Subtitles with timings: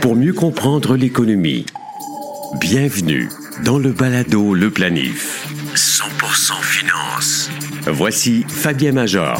[0.00, 1.66] Pour mieux comprendre l'économie,
[2.60, 3.28] bienvenue
[3.62, 5.46] dans le balado Le Planif.
[5.74, 7.50] 100% finance.
[7.86, 9.38] Voici Fabien Major.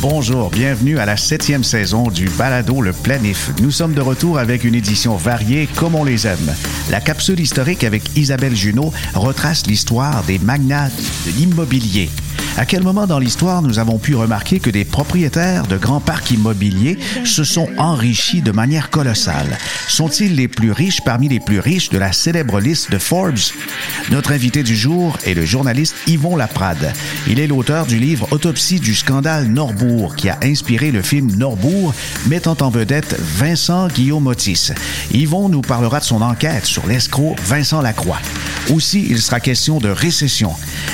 [0.00, 3.50] Bonjour, bienvenue à la septième saison du Balado Le Planif.
[3.60, 6.54] Nous sommes de retour avec une édition variée comme on les aime.
[6.90, 10.88] La capsule historique avec Isabelle Junot retrace l'histoire des magnats
[11.26, 12.08] de l'immobilier.
[12.56, 16.30] À quel moment dans l'histoire nous avons pu remarquer que des propriétaires de grands parcs
[16.30, 19.56] immobiliers se sont enrichis de manière colossale?
[19.88, 23.38] Sont-ils les plus riches parmi les plus riches de la célèbre liste de Forbes?
[24.10, 26.92] Notre invité du jour est le journaliste Yvon Laprade.
[27.28, 31.94] Il est l'auteur du livre Autopsie du scandale Norbourg qui a inspiré le film Norbourg
[32.26, 34.72] mettant en vedette Vincent Guillaume Otis.
[35.12, 38.20] Yvon nous parlera de son enquête sur l'escroc Vincent Lacroix.
[38.68, 40.52] Aussi, il sera question de récession.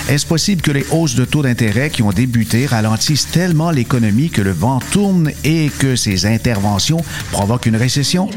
[0.09, 4.43] Est-ce possible que les hausses de taux d'intérêt qui ont débuté ralentissent tellement l'économie que
[4.43, 8.29] le vent tourne et que ces interventions provoquent une récession?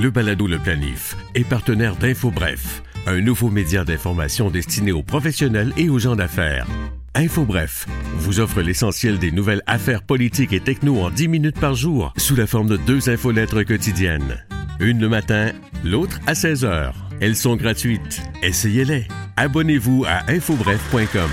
[0.00, 5.88] Le balado Le Planif est partenaire d'InfoBref, un nouveau média d'information destiné aux professionnels et
[5.88, 6.66] aux gens d'affaires.
[7.14, 12.12] InfoBref vous offre l'essentiel des nouvelles affaires politiques et techno en 10 minutes par jour
[12.16, 14.44] sous la forme de deux infolettres quotidiennes.
[14.80, 15.52] Une le matin,
[15.84, 17.08] l'autre à 16 heures.
[17.20, 18.20] Elles sont gratuites.
[18.42, 19.06] Essayez-les.
[19.36, 21.30] Abonnez-vous à infobref.com.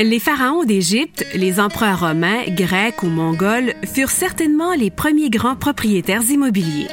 [0.00, 6.28] Les pharaons d'Égypte, les empereurs romains, grecs ou mongols furent certainement les premiers grands propriétaires
[6.28, 6.88] immobiliers.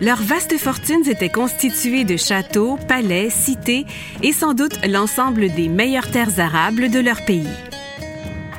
[0.00, 3.86] Leurs vastes fortunes étaient constituées de châteaux, palais, cités
[4.24, 7.46] et sans doute l'ensemble des meilleures terres arables de leur pays.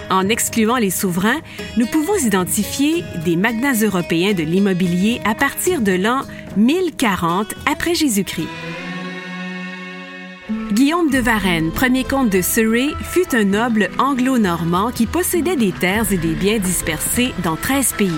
[0.09, 1.42] En excluant les souverains,
[1.75, 6.22] nous pouvons identifier des magnats européens de l'immobilier à partir de l'an
[6.56, 8.47] 1040 après Jésus-Christ.
[10.72, 16.12] Guillaume de Varennes, premier comte de Surrey, fut un noble anglo-normand qui possédait des terres
[16.14, 18.12] et des biens dispersés dans 13 pays.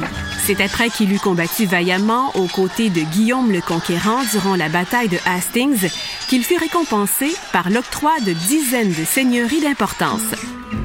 [0.43, 5.07] C'est après qu'il eut combattu vaillamment aux côtés de Guillaume le Conquérant durant la bataille
[5.07, 5.89] de Hastings
[6.27, 10.35] qu'il fut récompensé par l'octroi de dizaines de seigneuries d'importance.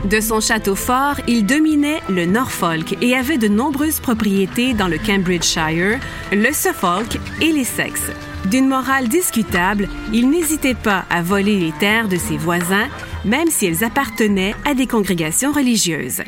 [0.05, 4.99] De son château fort, il dominait le Norfolk et avait de nombreuses propriétés dans le
[4.99, 5.99] Cambridgeshire,
[6.31, 8.03] le Suffolk et l'Essex.
[8.51, 12.89] D'une morale discutable, il n'hésitait pas à voler les terres de ses voisins,
[13.25, 16.23] même si elles appartenaient à des congrégations religieuses.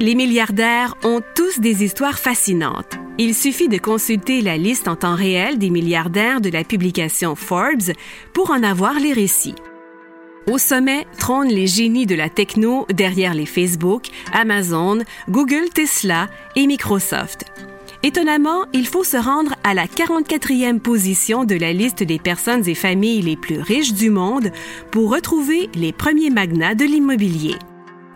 [0.00, 2.98] Les milliardaires ont tous des histoires fascinantes.
[3.18, 7.92] Il suffit de consulter la liste en temps réel des milliardaires de la publication Forbes
[8.32, 9.54] pour en avoir les récits.
[10.50, 16.66] Au sommet trônent les génies de la techno derrière les Facebook, Amazon, Google, Tesla et
[16.66, 17.44] Microsoft.
[18.04, 22.74] Étonnamment, il faut se rendre à la 44e position de la liste des personnes et
[22.74, 24.50] familles les plus riches du monde
[24.90, 27.54] pour retrouver les premiers magnats de l'immobilier.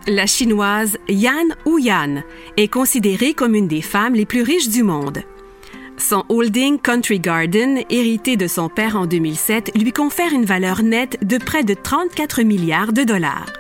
[0.08, 2.22] La chinoise Yan Yan
[2.56, 5.22] est considérée comme une des femmes les plus riches du monde.
[5.98, 11.24] Son holding Country Garden, hérité de son père en 2007, lui confère une valeur nette
[11.24, 13.53] de près de 34 milliards de dollars.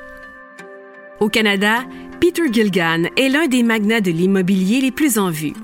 [1.20, 1.84] Au Canada,
[2.20, 5.54] Peter Gilgan est l'un des magnats de l'immobilier les plus en vue.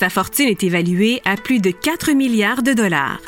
[0.00, 3.20] Sa fortune est évaluée à plus de 4 milliards de dollars.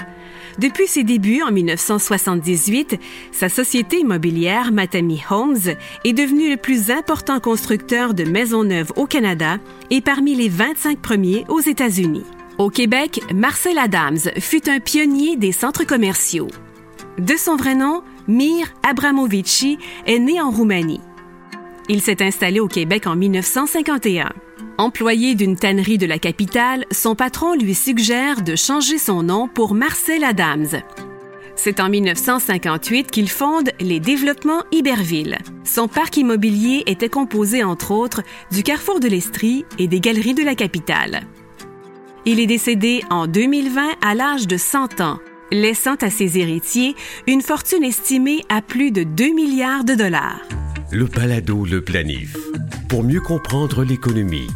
[0.58, 2.98] Depuis ses débuts en 1978,
[3.30, 5.58] sa société immobilière Matami Homes
[6.06, 9.58] est devenue le plus important constructeur de maisons neuves au Canada
[9.90, 12.24] et parmi les 25 premiers aux États-Unis.
[12.56, 16.48] Au Québec, Marcel Adams fut un pionnier des centres commerciaux.
[17.18, 21.02] De son vrai nom, Mir Abramovici est né en Roumanie.
[21.90, 24.32] Il s'est installé au Québec en 1951.
[24.78, 29.74] Employé d'une tannerie de la capitale, son patron lui suggère de changer son nom pour
[29.74, 30.82] Marcel Adams.
[31.54, 35.38] C'est en 1958 qu'il fonde les Développements Iberville.
[35.64, 40.42] Son parc immobilier était composé entre autres du Carrefour de l'Estrie et des Galeries de
[40.42, 41.20] la capitale.
[42.24, 45.18] Il est décédé en 2020 à l'âge de 100 ans,
[45.50, 46.94] laissant à ses héritiers
[47.26, 50.40] une fortune estimée à plus de 2 milliards de dollars.
[50.94, 52.36] Le balado Le Planif.
[52.90, 54.46] Pour mieux comprendre l'économie,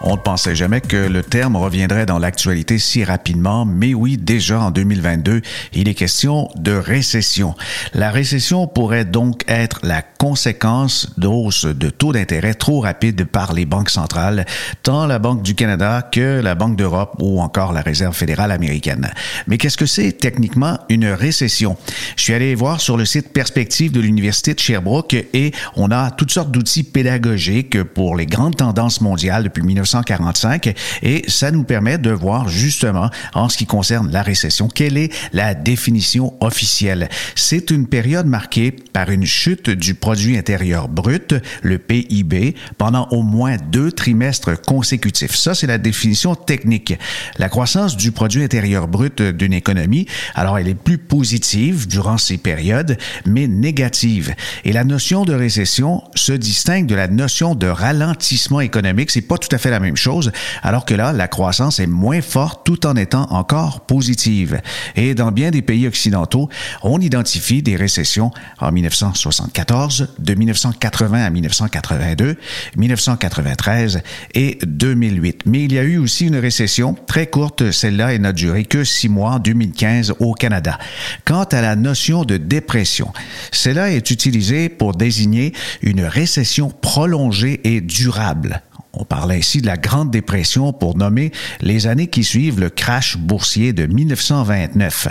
[0.00, 4.60] On ne pensait jamais que le terme reviendrait dans l'actualité si rapidement, mais oui, déjà
[4.60, 5.42] en 2022,
[5.72, 7.54] il est question de récession.
[7.94, 13.64] La récession pourrait donc être la conséquence d'hausse de taux d'intérêt trop rapides par les
[13.64, 14.46] banques centrales,
[14.84, 19.10] tant la Banque du Canada que la Banque d'Europe ou encore la Réserve fédérale américaine.
[19.48, 21.76] Mais qu'est-ce que c'est techniquement une récession?
[22.16, 26.12] Je suis allé voir sur le site Perspective de l'Université de Sherbrooke et on a
[26.12, 31.64] toutes sortes d'outils pédagogiques pour les grandes tendances mondiales depuis 19 1945 et ça nous
[31.64, 37.08] permet de voir justement en ce qui concerne la récession quelle est la définition officielle.
[37.34, 43.22] C'est une période marquée par une chute du produit intérieur brut, le PIB, pendant au
[43.22, 45.34] moins deux trimestres consécutifs.
[45.34, 46.94] Ça, c'est la définition technique.
[47.38, 52.38] La croissance du produit intérieur brut d'une économie, alors elle est plus positive durant ces
[52.38, 54.34] périodes, mais négative.
[54.64, 59.10] Et la notion de récession se distingue de la notion de ralentissement économique.
[59.10, 60.32] C'est pas tout à fait la même chose,
[60.62, 64.60] alors que là, la croissance est moins forte tout en étant encore positive.
[64.96, 66.48] Et dans bien des pays occidentaux,
[66.82, 68.30] on identifie des récessions
[68.60, 72.36] en 1974, de 1980 à 1982,
[72.76, 74.02] 1993
[74.34, 75.42] et 2008.
[75.46, 78.84] Mais il y a eu aussi une récession très courte, celle-là, et n'a duré que
[78.84, 80.78] six mois en 2015 au Canada.
[81.24, 83.12] Quant à la notion de dépression,
[83.52, 85.52] cela est utilisé pour désigner
[85.82, 88.62] une récession prolongée et durable.
[89.00, 91.30] On parle ainsi de la Grande Dépression pour nommer
[91.60, 95.06] les années qui suivent le crash boursier de 1929.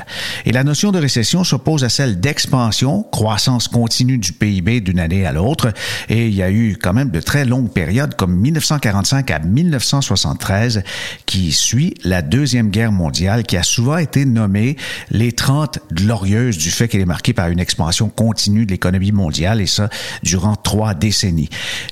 [0.46, 5.26] Et la notion de récession s'oppose à celle d'expansion, croissance continue du PIB d'une année
[5.26, 5.72] à l'autre.
[6.10, 10.84] Et il y a eu quand même de très longues périodes comme 1945 à 1973
[11.26, 14.76] qui suit la Deuxième Guerre mondiale qui a souvent été nommée
[15.12, 19.62] les 30 glorieuses du fait qu'elle est marquée par une expansion continue de l'économie mondiale
[19.62, 19.90] et ça
[20.24, 21.50] durant trois décennies.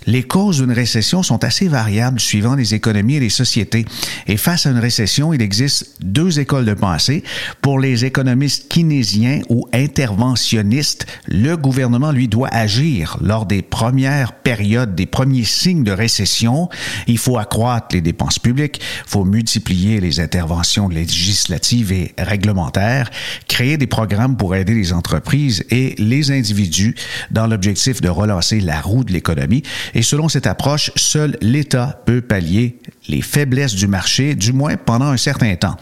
[0.07, 3.85] Les causes d'une récession sont assez variables suivant les économies et les sociétés.
[4.25, 7.23] Et face à une récession, il existe deux écoles de pensée.
[7.61, 14.95] Pour les économistes keynésiens ou interventionnistes, le gouvernement, lui, doit agir lors des premières périodes,
[14.95, 16.69] des premiers signes de récession.
[17.05, 23.11] Il faut accroître les dépenses publiques, il faut multiplier les interventions législatives et réglementaires,
[23.47, 26.95] créer des programmes pour aider les entreprises et les individus
[27.29, 29.61] dans l'objectif de relancer la roue de l'économie.
[29.93, 34.75] Et selon cette approche, seul l'État l'État peut pallier les faiblesses du marché, du moins
[34.77, 35.75] pendant un certain temps.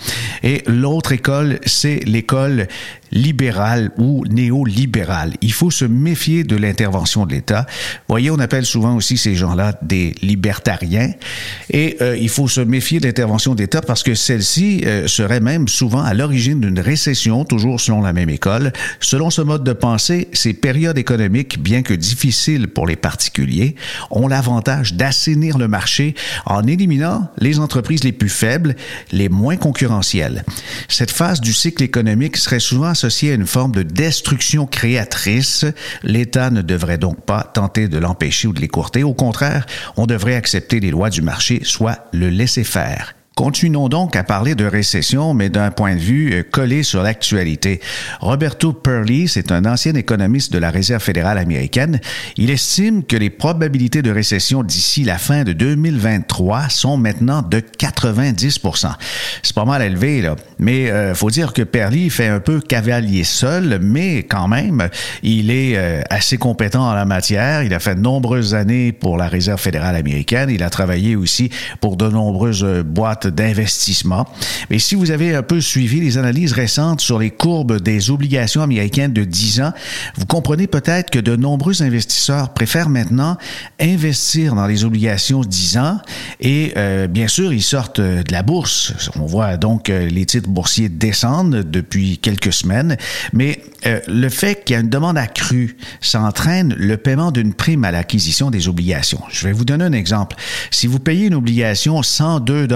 [0.44, 2.68] Et l'autre école, c'est l'école
[3.14, 5.34] libérale ou néolibérale.
[5.42, 7.66] Il faut se méfier de l'intervention de l'État.
[8.08, 11.12] Voyez, on appelle souvent aussi ces gens-là des libertariens.
[11.70, 15.68] Et euh, il faut se méfier de l'intervention d'État parce que celle-ci euh, serait même
[15.68, 18.74] souvent à l'origine d'une récession, toujours selon la même école.
[19.00, 23.76] Selon ce mode de pensée, ces périodes économiques, bien que difficiles pour les particuliers,
[24.10, 26.16] ont l'avantage d'assainir le marché
[26.46, 28.76] en éliminant les entreprises les plus faibles,
[29.12, 30.44] les moins concurrentielles.
[30.88, 35.66] Cette phase du cycle économique serait souvent associée à une forme de destruction créatrice.
[36.04, 39.04] L'État ne devrait donc pas tenter de l'empêcher ou de l'écourter.
[39.04, 39.66] Au contraire,
[39.98, 43.16] on devrait accepter les lois du marché, soit le laisser faire.
[43.36, 47.82] Continuons donc à parler de récession, mais d'un point de vue euh, collé sur l'actualité.
[48.20, 52.00] Roberto Perley, c'est un ancien économiste de la Réserve fédérale américaine.
[52.38, 57.60] Il estime que les probabilités de récession d'ici la fin de 2023 sont maintenant de
[57.60, 58.92] 90%
[59.42, 60.36] C'est pas mal élevé, là.
[60.60, 64.90] Mais euh, faut dire que Perley fait un peu cavalier seul, mais quand même,
[65.24, 67.64] il est euh, assez compétent en la matière.
[67.64, 70.52] Il a fait de nombreuses années pour la Réserve fédérale américaine.
[70.52, 71.50] Il a travaillé aussi
[71.82, 74.28] pour de nombreuses boîtes d'investissement.
[74.70, 78.62] Mais si vous avez un peu suivi les analyses récentes sur les courbes des obligations
[78.62, 79.74] américaines de 10 ans,
[80.16, 83.38] vous comprenez peut-être que de nombreux investisseurs préfèrent maintenant
[83.80, 86.00] investir dans les obligations 10 ans
[86.40, 88.94] et euh, bien sûr, ils sortent de la bourse.
[89.20, 92.98] On voit donc euh, les titres boursiers descendre depuis quelques semaines,
[93.32, 97.54] mais euh, le fait qu'il y a une demande accrue, ça entraîne le paiement d'une
[97.54, 99.22] prime à l'acquisition des obligations.
[99.30, 100.36] Je vais vous donner un exemple.
[100.72, 102.68] Si vous payez une obligation 102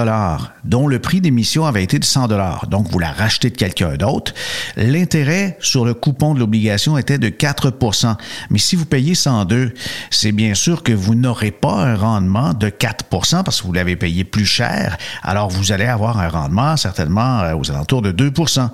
[0.63, 3.95] dont le prix d'émission avait été de 100 dollars, donc vous la rachetez de quelqu'un
[3.95, 4.33] d'autre,
[4.75, 8.15] l'intérêt sur le coupon de l'obligation était de 4%
[8.49, 9.73] Mais si vous payez 102,
[10.11, 13.95] c'est bien sûr que vous n'aurez pas un rendement de 4% parce que vous l'avez
[13.95, 14.97] payé plus cher.
[15.23, 18.69] Alors vous allez avoir un rendement certainement euh, aux alentours de 2%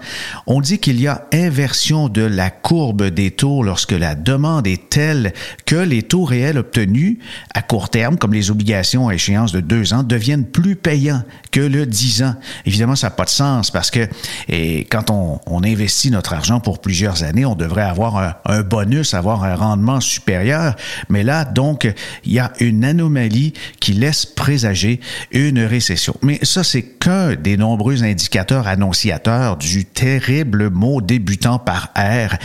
[0.47, 4.89] On dit qu'il y a inversion de la courbe des taux lorsque la demande est
[4.89, 5.33] telle
[5.65, 7.17] que les taux réels obtenus
[7.53, 11.61] à court terme, comme les obligations à échéance de deux ans, deviennent plus payants que
[11.61, 12.35] le 10 ans.
[12.65, 14.09] Évidemment, ça n'a pas de sens parce que
[14.49, 19.13] et quand on, investit notre argent pour plusieurs années, on devrait avoir un, un bonus,
[19.13, 20.75] avoir un rendement supérieur.
[21.07, 21.89] Mais là, donc,
[22.25, 24.99] il y a une anomalie qui laisse présager
[25.31, 26.15] une récession.
[26.21, 32.35] Mais ça, c'est qu'un des nombreux indicateurs annonciateurs du terrible mot débutant par R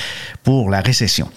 [0.45, 1.29] pour la récession.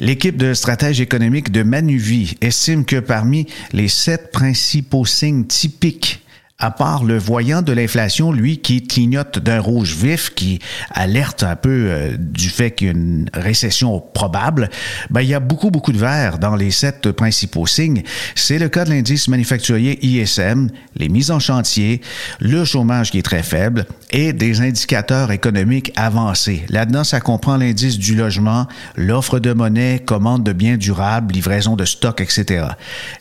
[0.00, 6.24] L'équipe de stratèges économiques de Manuvie estime que parmi les sept principaux signes typiques
[6.60, 10.58] à part le voyant de l'inflation, lui, qui clignote d'un rouge vif, qui
[10.90, 14.68] alerte un peu euh, du fait qu'il y a une récession probable,
[15.10, 18.02] ben, il y a beaucoup, beaucoup de vert dans les sept principaux signes.
[18.34, 22.00] C'est le cas de l'indice manufacturier ISM, les mises en chantier,
[22.40, 26.64] le chômage qui est très faible et des indicateurs économiques avancés.
[26.70, 31.84] Là-dedans, ça comprend l'indice du logement, l'offre de monnaie, commande de biens durables, livraison de
[31.84, 32.66] stock, etc.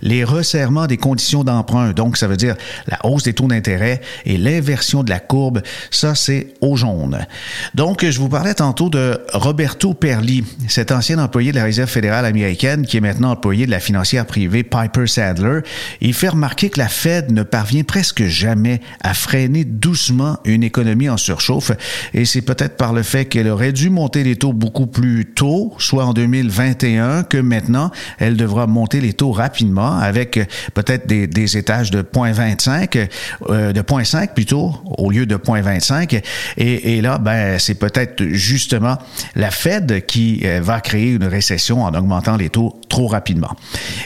[0.02, 2.56] Les resserrements des conditions d'emprunt, donc ça veut dire
[2.88, 7.26] la hausse taux d'intérêt et l'inversion de la courbe, ça c'est au jaune.
[7.76, 12.26] Donc, je vous parlais tantôt de Roberto Perli, cet ancien employé de la Réserve fédérale
[12.26, 15.62] américaine qui est maintenant employé de la financière privée Piper Sandler.
[16.02, 21.10] Il fait remarquer que la Fed ne parvient presque jamais à freiner doucement une économie
[21.10, 21.72] en surchauffe
[22.14, 25.74] et c'est peut-être par le fait qu'elle aurait dû monter les taux beaucoup plus tôt,
[25.78, 30.40] soit en 2021, que maintenant elle devra monter les taux rapidement avec
[30.74, 33.08] peut-être des, des étages de 0.25
[33.50, 36.22] euh, de 0.5 plutôt, au lieu de 0.25.
[36.58, 38.98] Et, et là, ben, c'est peut-être justement
[39.36, 43.56] la Fed qui euh, va créer une récession en augmentant les taux trop rapidement.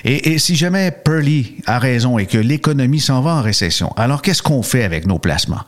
[0.04, 4.42] Et, si jamais Pearly a raison et que l'économie s'en va en récession, alors qu'est-ce
[4.42, 5.62] qu'on fait avec nos placements?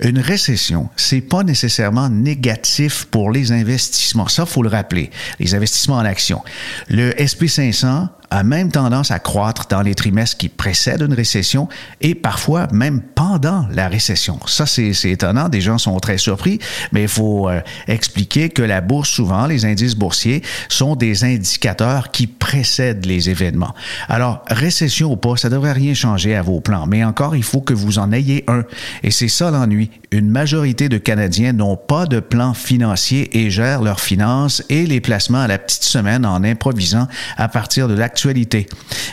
[0.00, 4.28] Une récession, c'est pas nécessairement négatif pour les investissements.
[4.28, 5.10] Ça, faut le rappeler.
[5.38, 6.42] Les investissements en actions.
[6.88, 11.68] Le SP500 a même tendance à croître dans les trimestres qui précèdent une récession
[12.00, 14.40] et parfois même pendant la récession.
[14.46, 15.48] Ça, c'est étonnant.
[15.48, 16.58] Des gens sont très surpris,
[16.90, 22.10] mais il faut euh, expliquer que la bourse, souvent, les indices boursiers, sont des indicateurs
[22.10, 23.72] qui précèdent les événements.
[24.08, 26.88] Alors, récession ou pas, ça devrait rien changer à vos plans.
[26.88, 28.64] Mais encore, il faut que vous en ayez un.
[29.04, 29.90] Et c'est ça l'ennui.
[30.10, 35.00] Une majorité de Canadiens n'ont pas de plan financier et gèrent leurs finances et les
[35.00, 38.23] placements à la petite semaine en improvisant à partir de l'actualité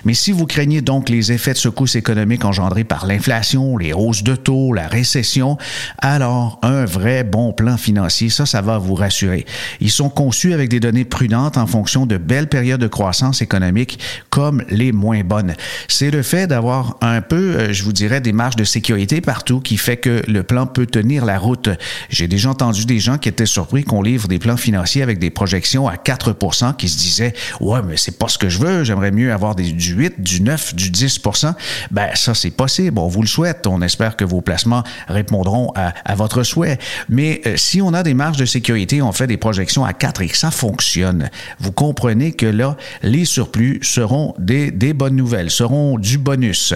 [0.06, 4.24] mais si vous craignez donc les effets de secousses économiques engendrés par l'inflation, les hausses
[4.24, 5.58] de taux, la récession,
[6.00, 9.46] alors un vrai bon plan financier, ça, ça va vous rassurer.
[9.80, 14.00] Ils sont conçus avec des données prudentes en fonction de belles périodes de croissance économique
[14.30, 15.54] comme les moins bonnes.
[15.88, 19.60] C'est le fait d'avoir un peu, euh, je vous dirais, des marges de sécurité partout
[19.60, 21.70] qui fait que le plan peut tenir la route.
[22.10, 25.30] J'ai déjà entendu des gens qui étaient surpris qu'on livre des plans financiers avec des
[25.30, 29.12] projections à 4% qui se disaient, ouais, mais c'est pas ce que je veux, j'aimerais
[29.12, 31.54] mieux avoir des, du 8, du 9, du 10%
[31.92, 33.00] ben ça, c'est possible.
[33.00, 33.68] On vous le souhaite.
[33.68, 36.78] On espère que vos placements répondront à, votre souhait.
[37.10, 40.22] Mais euh, si on a des marges de sécurité, on fait des projections à 4
[40.22, 41.30] et que ça fonctionne,
[41.60, 46.74] vous comprenez que là, les surplus seront des, bonnes nouvelles, seront du bonus.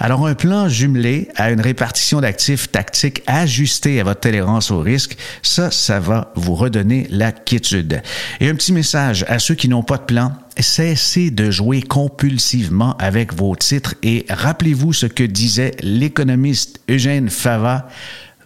[0.00, 5.16] Alors, un plan jumelé à une répartition d'actifs tactiques ajustée à votre tolérance au risque,
[5.42, 8.02] ça, ça va vous redonner la quiétude.
[8.40, 12.96] Et un petit message à ceux qui n'ont pas de plan, cessez de jouer compulsivement
[12.98, 17.88] avec vos titres et rappelez-vous ce que disait l'économiste Eugène Fava.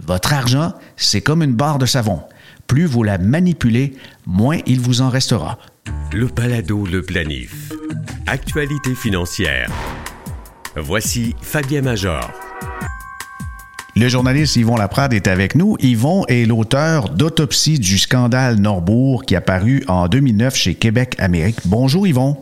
[0.00, 2.20] Votre argent, c'est comme une barre de savon.
[2.66, 3.94] Plus vous la manipulez,
[4.26, 5.58] moins il vous en restera.
[6.12, 7.72] Le balado Le Planif.
[8.26, 9.70] Actualité financière.
[10.76, 12.45] Voici Fabien Major.
[13.98, 15.78] Le journaliste Yvon Laprade est avec nous.
[15.80, 21.56] Yvon est l'auteur d'Autopsie du scandale Norbourg qui a paru en 2009 chez Québec Amérique.
[21.64, 22.36] Bonjour Yvon.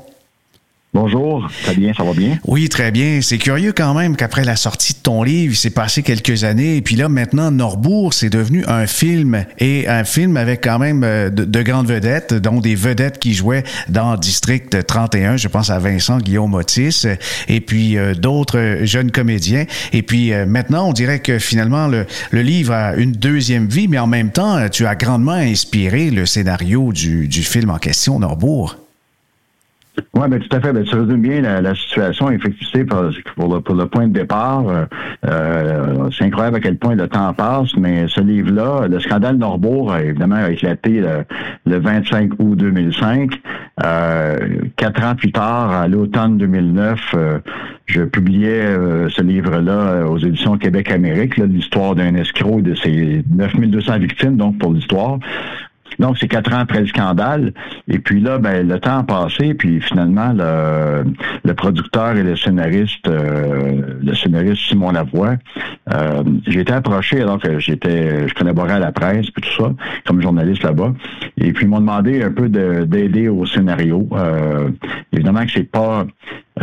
[0.95, 2.39] Bonjour, très bien, ça va bien?
[2.47, 3.19] Oui, très bien.
[3.21, 6.77] C'est curieux quand même qu'après la sortie de ton livre, il s'est passé quelques années,
[6.77, 11.03] et puis là, maintenant, Norbourg, c'est devenu un film, et un film avec quand même
[11.03, 15.81] euh, de, grandes vedettes, dont des vedettes qui jouaient dans District 31, je pense à
[15.81, 17.09] Vincent Guillaume Otis,
[17.49, 19.65] et puis euh, d'autres jeunes comédiens.
[19.93, 23.89] Et puis euh, maintenant, on dirait que finalement, le, le, livre a une deuxième vie,
[23.89, 28.21] mais en même temps, tu as grandement inspiré le scénario du, du film en question,
[28.21, 28.77] Norbourg.
[30.15, 30.73] Oui, ben, tout à fait.
[30.73, 32.31] Ben, tu résumes bien la, situation.
[32.31, 32.65] Effectivement,
[33.37, 34.85] pour le, pour le point de départ, euh,
[35.27, 39.93] euh, c'est incroyable à quel point le temps passe, mais ce livre-là, le scandale Norbourg,
[39.93, 41.03] a évidemment, éclaté
[41.67, 43.41] le, 25 août 2005.
[43.85, 44.39] Euh,
[44.77, 47.15] quatre ans plus tard, à l'automne 2009,
[47.87, 48.67] je publiais
[49.09, 54.73] ce livre-là aux éditions Québec-Amérique, l'histoire d'un escroc et de ses 9200 victimes, donc pour
[54.73, 55.19] l'histoire.
[55.99, 57.53] Donc, c'est quatre ans après le scandale.
[57.89, 61.05] Et puis là, ben, le temps a passé, puis finalement, le,
[61.45, 65.37] le producteur et le scénariste, euh, le scénariste Simon Lavoie,
[65.93, 69.73] euh, j'ai été approché alors que j'étais, je collaborais à la presse, puis tout ça,
[70.07, 70.93] comme journaliste là-bas.
[71.39, 74.09] Et puis, ils m'ont demandé un peu d'aider au scénario.
[74.13, 74.71] Euh,
[75.13, 76.07] évidemment que c'est pas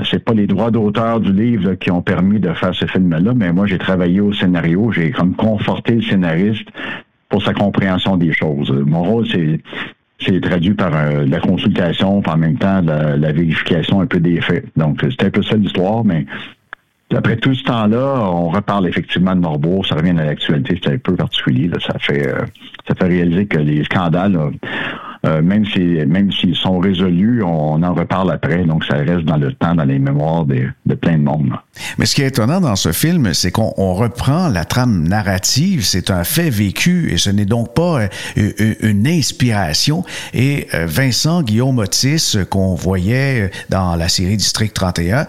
[0.09, 3.51] c'est pas les droits d'auteur du livre qui ont permis de faire ce film-là, mais
[3.51, 6.67] moi j'ai travaillé au scénario, j'ai comme conforté le scénariste
[7.31, 8.69] pour sa compréhension des choses.
[8.71, 9.59] Mon rôle, c'est
[10.23, 14.39] c'est traduit par euh, la consultation, par en même temps la, vérification un peu des
[14.39, 14.65] faits.
[14.75, 16.27] Donc, c'était un peu ça l'histoire, mais
[17.11, 20.97] après tout ce temps-là, on reparle effectivement de Norbourg, ça revient à l'actualité, c'est un
[20.97, 21.71] peu particulier.
[21.79, 22.41] Ça fait euh,
[22.88, 24.38] ça fait réaliser que les scandales
[25.23, 29.37] euh, même si même s'ils sont résolus, on, en reparle après, donc ça reste dans
[29.37, 31.51] le temps, dans les mémoires de, de plein de monde.
[31.99, 36.09] Mais ce qui est étonnant dans ce film, c'est qu'on reprend la trame narrative, c'est
[36.09, 40.03] un fait vécu et ce n'est donc pas euh, une inspiration.
[40.33, 45.27] Et euh, Vincent Guillaume Otis, qu'on voyait dans la série District 31,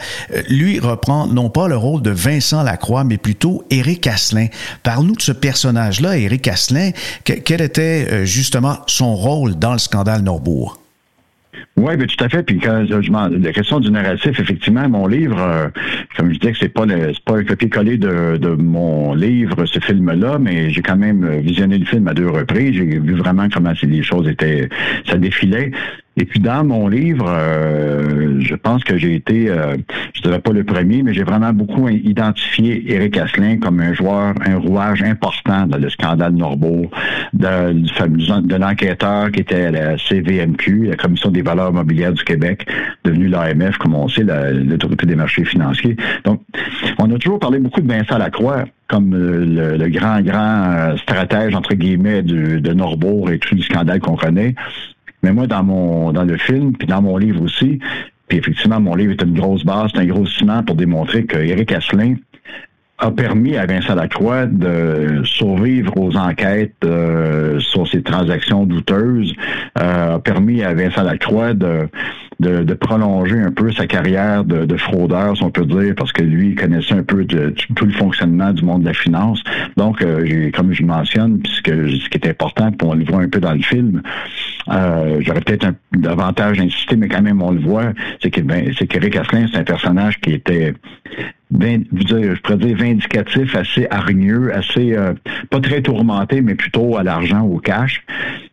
[0.48, 4.46] lui reprend non pas le rôle de Vincent Lacroix, mais plutôt Éric Asselin.
[4.82, 6.92] Parle-nous de ce personnage-là, Éric Asselin.
[7.24, 10.78] quel était justement son rôle dans le scandale Norbourg.
[11.82, 12.44] Oui, ben, tout à fait.
[12.44, 15.66] Puis quand je la question du narratif, effectivement, mon livre, euh,
[16.16, 16.86] comme je disais que c'est pas
[17.26, 21.84] pas un copier-coller de, de, mon livre, ce film-là, mais j'ai quand même visionné le
[21.84, 22.74] film à deux reprises.
[22.74, 24.68] J'ai vu vraiment comment les choses étaient,
[25.08, 25.72] ça défilait.
[26.16, 29.76] Et puis dans mon livre, euh, je pense que j'ai été, euh,
[30.12, 34.34] je dirais pas le premier, mais j'ai vraiment beaucoup identifié Éric Asselin comme un joueur,
[34.46, 36.90] un rouage important dans le scandale Norbeau,
[37.32, 42.66] de, de l'enquêteur qui était à la CVMQ, la Commission des valeurs mobilières du Québec,
[43.04, 45.96] devenu l'AMF, comme on sait, l'autorité des marchés financiers.
[46.24, 46.42] Donc,
[46.98, 51.74] on a toujours parlé beaucoup de Vincent Lacroix comme euh, le, grand, grand stratège, entre
[51.74, 54.54] guillemets, de Norbourg et tout le scandale qu'on connaît.
[55.22, 57.78] Mais moi, dans mon dans le film, puis dans mon livre aussi,
[58.28, 61.36] puis effectivement, mon livre est une grosse base, c'est un gros ciment pour démontrer que
[61.36, 62.16] Éric Asselin
[63.02, 69.34] a permis à Vincent Lacroix de survivre aux enquêtes euh, sur ces transactions douteuses,
[69.80, 71.88] euh, a permis à Vincent Lacroix de
[72.42, 76.50] de, prolonger un peu sa carrière de, fraudeur, si on peut dire, parce que lui,
[76.50, 79.42] il connaissait un peu de, tout le fonctionnement du monde de la finance.
[79.76, 83.28] Donc, euh, comme je mentionne, puisque ce qui est important, puis on le voit un
[83.28, 84.02] peu dans le film,
[84.70, 88.86] euh, j'aurais peut-être davantage insisté, mais quand même, on le voit, c'est que ben, c'est
[88.86, 90.74] qu'Eric Asselin, c'est un personnage qui était
[91.60, 95.12] je pourrais dire vindicatif, assez hargneux, assez euh,
[95.50, 98.04] pas très tourmenté, mais plutôt à l'argent, au cash.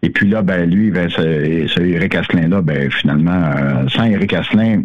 [0.02, 4.84] Et puis là, ben lui, ben, ce, Eric Asselin-là, ben finalement, euh, sans Eric Asselin,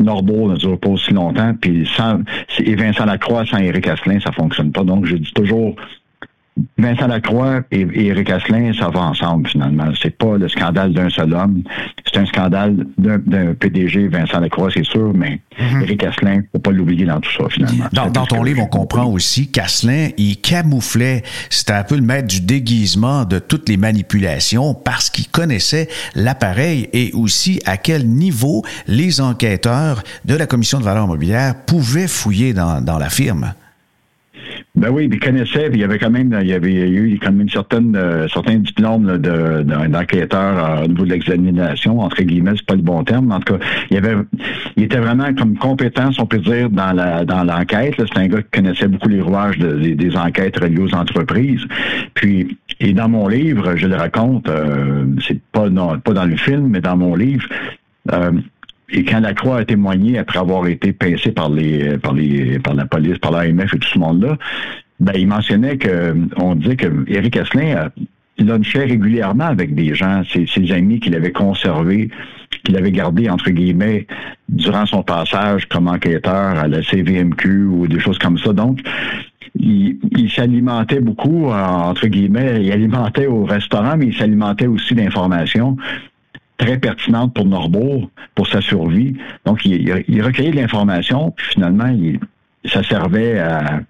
[0.00, 1.54] Norbeau ne dure pas aussi longtemps.
[1.60, 2.20] Puis sans
[2.58, 4.84] et Vincent Lacroix, sans Eric Asselin, ça fonctionne pas.
[4.84, 5.76] Donc je dis toujours
[6.78, 9.86] Vincent Lacroix et, Éric Asselin, ça va ensemble finalement.
[10.00, 11.62] C'est pas le scandale d'un seul homme.
[12.04, 16.70] C'est un scandale d'un PDG, Vincent Lacroix, c'est sûr, mais mm Éric Asselin, faut pas
[16.70, 17.86] l'oublier dans tout ça finalement.
[17.92, 22.40] Dans, ton livre, on comprend aussi qu'Asselin, il camouflait, c'était un peu le maître du
[22.40, 29.20] déguisement de toutes les manipulations parce qu'il connaissait l'appareil et aussi à quel niveau les
[29.20, 33.54] enquêteurs de la Commission de valeur mobilière pouvaient fouiller dans, dans la firme.
[34.76, 37.30] Ben oui, il connaissait, puis il y avait quand même, il y avait eu quand
[37.30, 42.66] même certaines, euh, certains diplômes de, d'enquêteur euh, au niveau de l'examination, entre guillemets, c'est
[42.66, 44.16] pas le bon terme, en tout cas, il y avait,
[44.76, 47.94] il était vraiment comme compétent, on peut dire, dans la dans l'enquête.
[47.98, 51.64] C'est un gars qui connaissait beaucoup les rouages des, enquêtes reliées aux entreprises.
[52.14, 56.36] Puis, et dans mon livre, je le raconte, euh, c'est pas non, pas dans le
[56.36, 57.46] film, mais dans mon livre,
[58.12, 58.32] euh,
[58.94, 62.74] et quand la Croix a témoigné après avoir été pincé par les par les par
[62.74, 64.38] la police, par l'AMF et tout ce monde-là,
[65.00, 67.90] ben il mentionnait que on dit que Éric Asselin
[68.38, 72.10] lunchait régulièrement avec des gens, ses, amis qu'il avait conservés,
[72.64, 74.06] qu'il avait gardés, entre guillemets,
[74.48, 78.52] durant son passage comme enquêteur à la CVMQ ou des choses comme ça.
[78.52, 78.80] Donc,
[79.56, 85.76] il s'alimentait beaucoup, entre guillemets, il alimentait au restaurant, mais il s'alimentait aussi d'informations
[86.58, 89.16] très pertinente pour Norbourg, pour sa survie.
[89.44, 92.20] Donc, il, il recueillait de l'information, puis finalement, il,
[92.66, 93.80] ça servait à,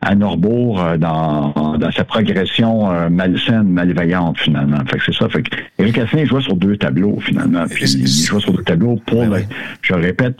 [0.00, 4.78] à Norbourg euh, dans, dans sa progression euh, malsaine, malveillante, finalement.
[4.88, 5.28] Fait que c'est ça.
[5.28, 7.64] Fait que Éric Asselin jouait sur deux tableaux, finalement.
[7.68, 9.44] Puis il jouait sur deux tableaux pour, ben
[9.82, 10.36] je répète,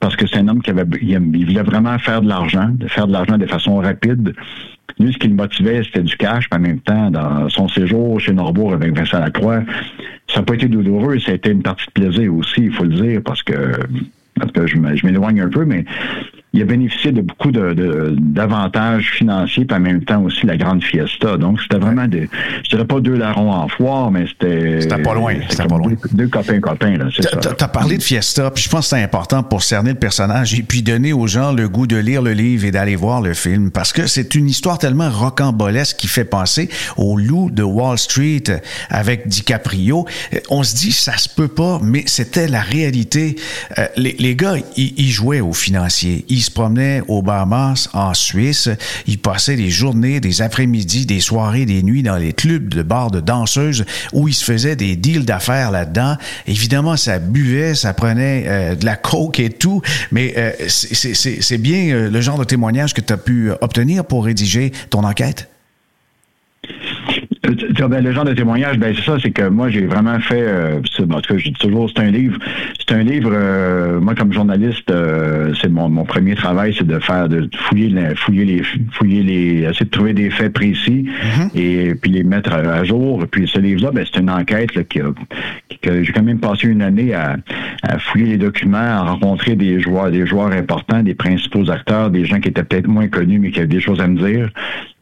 [0.00, 3.06] parce que c'est un homme qui avait, il, voulait vraiment faire de l'argent, de faire
[3.06, 4.34] de l'argent de façon rapide.
[4.98, 8.18] Lui, ce qui le motivait, c'était du cash, mais en même temps, dans son séjour
[8.18, 9.62] chez Norbourg avec Vincent Lacroix,
[10.26, 12.84] ça n'a pas été douloureux, ça a été une partie de plaisir aussi, il faut
[12.84, 13.72] le dire, parce que,
[14.34, 15.84] parce que je m'éloigne un peu, mais
[16.52, 20.82] il a bénéficié de beaucoup de, d'avantages financiers, puis en même temps aussi la grande
[20.82, 21.36] fiesta.
[21.36, 22.28] Donc, c'était vraiment des,
[22.64, 24.80] je dirais pas deux larrons en foire, mais c'était...
[24.80, 25.92] C'était pas loin, c'était pas loin.
[26.12, 27.36] Deux, copains-copains, là, c'est ça.
[27.36, 30.62] T'as parlé de fiesta, puis je pense que c'est important pour cerner le personnage et
[30.62, 33.70] puis donner aux gens le goût de lire le livre et d'aller voir le film,
[33.70, 38.44] parce que c'est une histoire tellement rocambolesque qui fait penser au loup de Wall Street
[38.88, 40.06] avec DiCaprio.
[40.50, 43.36] On se dit, ça se peut pas, mais c'était la réalité.
[43.78, 48.70] Euh, les, les gars, ils, jouaient aux financiers il se promenait au Bahamas, en Suisse.
[49.06, 53.10] Il passait des journées, des après-midi, des soirées, des nuits dans les clubs de bars
[53.10, 56.16] de danseuses où il se faisait des deals d'affaires là-dedans.
[56.46, 61.94] Évidemment, ça buvait, ça prenait euh, de la coke et tout, mais euh, c'est bien
[61.94, 65.50] euh, le genre de témoignage que tu as pu obtenir pour rédiger ton enquête?
[67.88, 70.80] Ben, le genre de témoignage, ben c'est ça, c'est que moi j'ai vraiment fait, euh,
[70.98, 72.38] en tout cas je dis toujours, c'est un livre,
[72.78, 76.98] c'est un livre, euh, moi comme journaliste, euh, c'est mon, mon premier travail, c'est de
[76.98, 78.62] faire, de fouiller, fouiller les,
[78.92, 81.58] fouiller les, essayer de trouver des faits précis mm-hmm.
[81.58, 83.24] et puis les mettre à, jour.
[83.30, 85.00] Puis ce livre-là, ben, c'est une enquête là, qui,
[85.80, 87.36] que j'ai quand même passé une année à,
[87.82, 92.26] à, fouiller les documents, à rencontrer des joueurs, des joueurs importants, des principaux acteurs, des
[92.26, 94.50] gens qui étaient peut-être moins connus mais qui avaient des choses à me dire.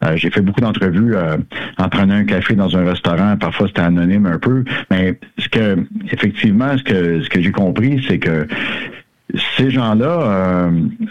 [0.05, 1.37] Euh, j'ai fait beaucoup d'entrevues euh,
[1.77, 3.37] en prenant un café dans un restaurant.
[3.37, 4.65] Parfois, c'était anonyme un peu.
[4.91, 8.47] Mais ce que, effectivement, ce que, ce que j'ai compris, c'est que
[9.57, 10.71] ces gens-là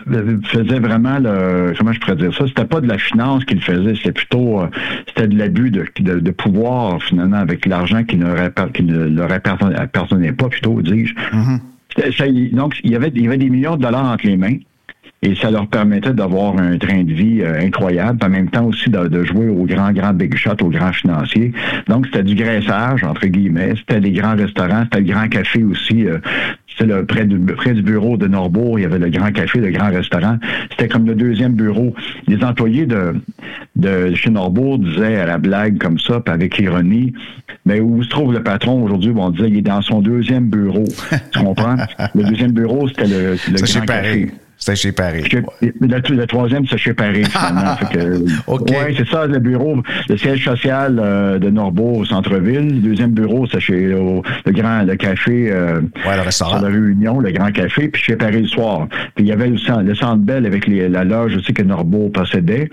[0.10, 2.48] euh, faisaient vraiment le comment je pourrais dire ça?
[2.48, 4.62] C'était pas de la finance qu'ils faisaient c'était plutôt
[5.08, 8.34] c'était de l'abus de, de, pouvoir finalement avec l'argent qui ne,
[8.74, 12.56] qui ne leur appartenait pas plutôt dis-je mm-hmm.
[12.56, 14.58] donc il y avait il y avait des millions de dollars entre les mains
[15.24, 18.90] et ça leur permettait d'avoir un train de vie euh, incroyable, en même temps aussi
[18.90, 21.54] de, jouer aux grands, grands big shots, aux grands financiers.
[21.88, 23.74] Donc, c'était du graissage, entre guillemets.
[23.78, 26.06] C'était des grands restaurants, c'était le grand café aussi.
[26.06, 26.20] Euh,
[26.68, 29.60] c'était le, près, du, près du bureau de Norbourg, il y avait le grand café,
[29.60, 30.38] le grand restaurant.
[30.70, 31.96] C'était comme le deuxième bureau.
[32.28, 33.16] Les employés de,
[33.76, 37.14] de chez Norbourg disaient à la blague comme ça, puis avec ironie,
[37.66, 39.12] mais où se trouve le patron aujourd'hui?
[39.16, 40.84] on disait il est dans son deuxième bureau.
[41.32, 41.78] tu comprends?
[42.14, 44.32] Le deuxième bureau, c'était le, le grand café.
[44.68, 45.24] C'était chez Paris.
[45.62, 47.76] Le, troisième, c'est chez Paris, finalement.
[48.48, 52.68] Oui, c'est ça, le bureau, le siège social euh, de Norbeau au centre-ville.
[52.68, 56.58] Le deuxième bureau, c'est chez le grand le café euh, le restaurant.
[56.58, 58.88] sur la rue Union, le grand café, puis chez Paris le soir.
[59.16, 62.70] Puis il y avait le, le centre Bell avec la loge aussi que Norbeau possédait.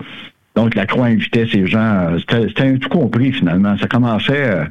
[0.55, 1.79] Donc, la Croix invitait ces gens.
[1.79, 3.77] Euh, c'était tout compris, finalement.
[3.77, 4.63] Ça commençait euh,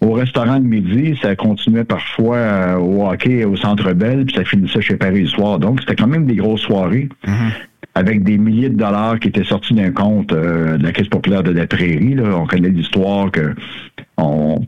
[0.00, 4.44] au restaurant de midi, ça continuait parfois euh, au hockey au Centre Bell, puis ça
[4.44, 5.58] finissait chez Paris le soir.
[5.58, 7.08] Donc, c'était quand même des grosses soirées.
[7.26, 7.50] Mm-hmm.
[7.94, 11.50] avec des milliers de dollars qui étaient sortis d'un compte de la Caisse populaire de
[11.50, 12.14] la Prairie.
[12.14, 12.36] Là.
[12.36, 13.54] On connaît l'histoire que
[14.18, 14.60] on,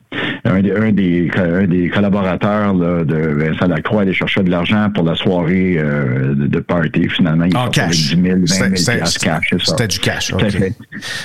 [0.44, 4.90] un, des, un, des, un des collaborateurs là, de Vincent Lacroix allait chercher de l'argent
[4.94, 7.08] pour la soirée euh, de, de, party.
[7.08, 8.14] Finalement, il en cash.
[8.14, 9.54] 10 000, 20 000 cash.
[9.64, 10.32] C'était du cash.
[10.38, 10.74] C'était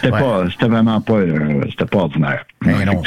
[0.01, 0.09] okay.
[0.09, 2.45] pas, vraiment pas, euh, c'était pas ordinaire.
[2.65, 3.01] Mais non.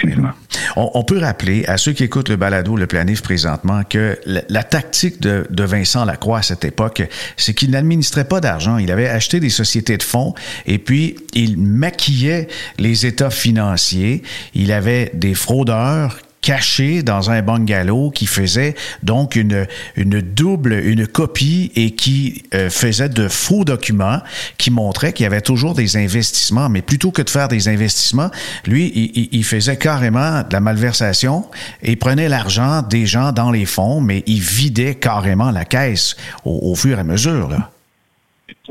[0.77, 4.43] On, on, peut rappeler à ceux qui écoutent le balado, le planif présentement, que la,
[4.49, 7.03] la tactique de, de, Vincent Lacroix à cette époque,
[7.37, 8.77] c'est qu'il n'administrait pas d'argent.
[8.79, 10.35] Il avait acheté des sociétés de fonds
[10.67, 12.49] et puis il maquillait
[12.79, 14.23] les états financiers.
[14.55, 19.67] Il avait des fraudeurs cachés dans un bungalow qui faisait donc une,
[19.97, 24.21] une double, une copie et qui euh, faisait de faux documents
[24.57, 26.69] qui montraient qu'il y avait toujours des investissements.
[26.69, 28.31] Mais plutôt que de faire des investissements,
[28.65, 31.47] lui, il, faisait carrément de la malversation
[31.83, 36.71] et prenait l'argent des gens dans les fonds, mais il vidait carrément la caisse au,
[36.71, 37.49] au fur et à mesure.
[37.49, 37.73] Là.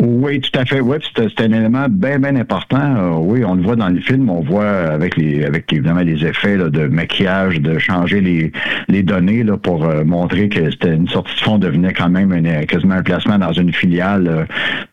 [0.01, 0.81] Oui, tout à fait.
[0.81, 2.95] Oui, c'est un élément bien, bien important.
[2.97, 6.25] Euh, oui, on le voit dans le film, on voit avec les avec évidemment les
[6.25, 8.51] effets de maquillage, de changer les,
[8.89, 12.33] les données là, pour euh, montrer que c'était une sortie de fonds devenait quand même
[12.65, 14.43] quasiment un placement dans une filiale, euh,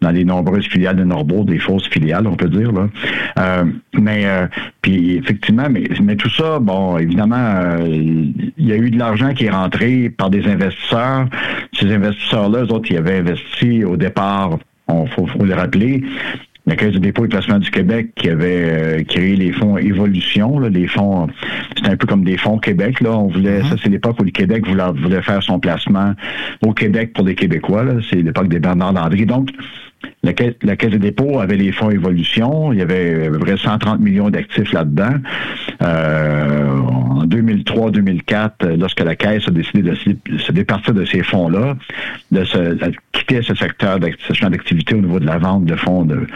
[0.01, 2.71] dans les nombreuses filiales de Norbourg, des fausses filiales, on peut dire.
[2.73, 3.65] Là.
[3.99, 4.27] mais
[4.83, 9.47] puis effectivement, mais, mais tout ça, bon, évidemment, il y a eu de l'argent qui
[9.47, 11.27] est rentré par des investisseurs.
[11.73, 14.59] Ces investisseurs-là, eux autres, ils avaient investi au départ
[15.07, 16.03] il faut, le rappeler,
[16.67, 20.59] la Caisse de dépôt et placement du Québec qui avait euh, créé les fonds Évolution,
[20.59, 21.27] là, les fonds,
[21.77, 23.01] c'était un peu comme des fonds Québec.
[23.01, 23.69] Là, on voulait, mm-hmm.
[23.71, 26.15] ça c'est l'époque où le Québec voulait, faire son placement
[26.65, 27.85] au Québec pour les Québécois.
[28.09, 29.27] C'est l'époque des Bernard Landry.
[29.27, 29.51] Donc,
[30.23, 32.73] la caisse, la caisse de dépôt avait les fonds évolution.
[32.73, 35.15] Il y avait à peu près 130 millions d'actifs là-dedans.
[35.83, 39.95] Euh, en 2003-2004, lorsque la caisse a décidé de
[40.39, 41.77] se départir de ces fonds-là,
[42.31, 42.45] de,
[43.13, 46.27] quitter ce secteur d'activité au niveau de la vente de fonds de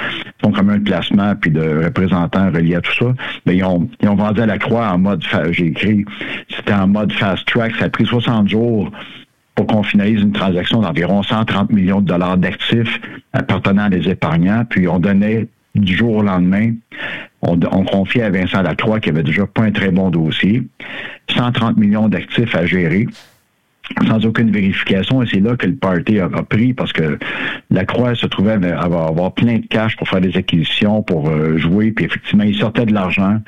[0.40, 3.14] fonds communs de placement puis de représentants reliés à tout ça,
[3.46, 6.04] ben, ils ont, ils ont vendu à la croix en mode, j'ai écrit,
[6.48, 7.74] c'était en mode fast track.
[7.78, 8.90] Ça a pris 60 jours
[9.56, 13.00] pour qu'on finalise une transaction d'environ 130 millions de dollars d'actifs
[13.32, 16.72] appartenant à des épargnants, puis on donnait du jour au lendemain,
[17.42, 20.62] on, confiait à Vincent Lacroix, qui avait déjà pas un très bon dossier,
[21.30, 23.06] 130 millions d'actifs à gérer
[24.08, 25.22] sans aucune vérification.
[25.22, 27.18] Et c'est là que le party a, pris parce que
[27.70, 31.56] la Croix se trouvait à avoir, plein de cash pour faire des acquisitions, pour euh,
[31.56, 31.92] jouer.
[31.92, 33.40] Puis effectivement, il sortait de l'argent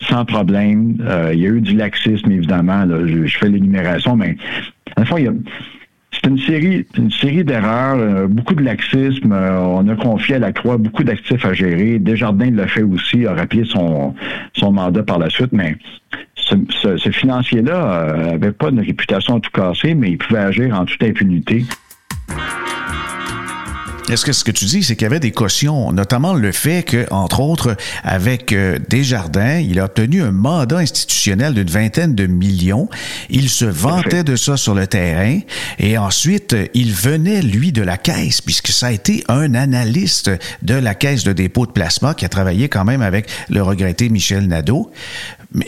[0.00, 0.96] sans problème.
[1.00, 2.86] Euh, il y a eu du laxisme, évidemment.
[3.06, 4.36] je, fais l'énumération, mais
[4.98, 5.32] y a
[6.12, 9.32] c'est une série, une série d'erreurs, euh, beaucoup de laxisme.
[9.32, 11.98] Euh, on a confié à la Croix beaucoup d'actifs à gérer.
[11.98, 14.14] Desjardins l'a fait aussi, a rappelé son,
[14.62, 15.76] mandat par la suite, mais
[16.36, 21.02] ce, financier-là n'avait pas une réputation à tout casser, mais il pouvait agir en toute
[21.02, 21.64] impunité.
[24.10, 26.82] Est-ce que ce que tu dis, c'est qu'il y avait des cautions, notamment le fait
[26.82, 32.26] que, entre autres, avec euh, Desjardins, il a obtenu un mandat institutionnel d'une vingtaine de
[32.26, 32.88] millions.
[33.30, 35.38] Il se vantait de ça sur le terrain
[35.78, 40.30] et ensuite, il venait, lui, de la caisse, puisque ça a été un analyste
[40.62, 44.08] de la caisse de dépôt de placement qui a travaillé quand même avec le regretté
[44.08, 44.90] Michel Nadeau.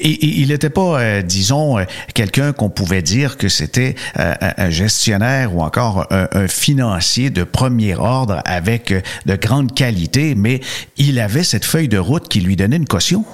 [0.03, 5.55] Il n'était pas, euh, disons, euh, quelqu'un qu'on pouvait dire que c'était euh, un gestionnaire
[5.55, 8.93] ou encore un, financier de premier ordre avec
[9.27, 10.61] de grandes qualités, mais
[10.97, 13.25] il avait cette feuille de route qui lui donnait une caution.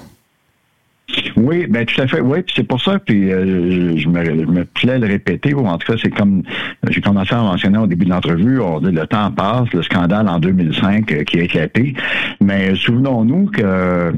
[1.37, 2.21] Oui, ben tout à fait.
[2.21, 5.79] Oui, c'est pour ça, puis euh, je, me, je me plais le répéter, ou en
[5.79, 6.43] tout cas, c'est comme
[6.89, 11.11] j'ai commencé à mentionner au début de l'entrevue, le temps passe, le scandale en 2005
[11.13, 11.95] euh, qui a éclaté,
[12.41, 14.13] mais souvenons-nous que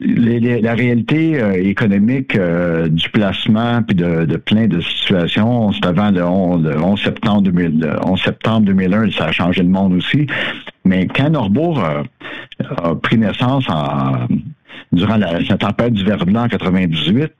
[0.00, 7.00] la réalité euh, économique du placement puis de, plein de situations, c'est avant le 11,
[7.02, 10.26] septembre 2000, 11 septembre 2001, ça a changé le monde aussi.
[10.84, 14.26] Mais quand Norbourg a pris naissance en
[14.92, 17.32] durant la, tempête du Verdun en 98,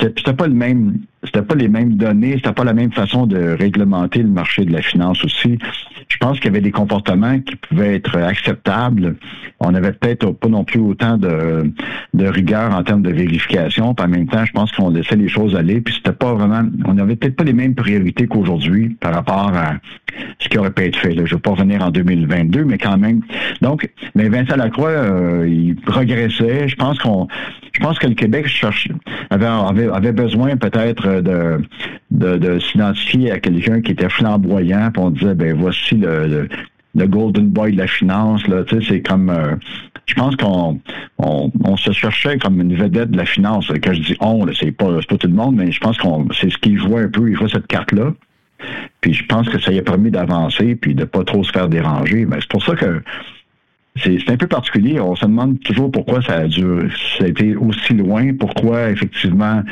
[0.00, 3.56] c'était pas le même, c'était pas les mêmes données, c'était pas la même façon de
[3.58, 5.58] réglementer le marché de la finance aussi.
[6.12, 9.16] Je pense qu'il y avait des comportements qui pouvaient être acceptables.
[9.60, 11.72] On avait peut-être pas non plus autant de,
[12.14, 13.94] rigueur en termes de vérification.
[13.94, 15.80] Puis en même temps, je pense qu'on laissait les choses aller.
[15.80, 19.76] Puis c'était pas vraiment, on n'avait peut-être pas les mêmes priorités qu'aujourd'hui par rapport à
[20.38, 21.12] ce qui aurait pu être fait.
[21.12, 23.22] Je ne vais pas revenir en 2022, mais quand même.
[23.62, 26.68] Donc, mais Vincent Lacroix, euh, il progressait.
[26.68, 27.26] Je pense qu'on,
[27.72, 28.88] je pense que le Québec cherche,
[29.30, 31.62] avait, avait, besoin peut-être de,
[32.10, 34.90] de, de s'identifier à quelqu'un qui était flamboyant.
[34.92, 38.46] Puis on disait, ben voici le, golden boy de la finance.
[38.48, 39.54] Là, c'est comme, euh,
[40.06, 40.80] je pense qu'on
[41.18, 43.68] on, se cherchait comme une vedette de la finance.
[43.82, 46.50] Quand je dis on, c'est pas, pas tout le monde, mais je pense qu'on c'est
[46.50, 47.30] ce qu'il voit un peu.
[47.30, 48.12] Il voit cette carte là.
[49.00, 51.68] Puis je pense que ça y a permis d'avancer puis de pas trop se faire
[51.68, 52.24] déranger.
[52.26, 53.02] Mais c'est pour ça que
[53.96, 55.00] c'est un peu particulier.
[55.00, 59.62] On se demande toujours pourquoi ça a dû, ça a été aussi loin, pourquoi effectivement,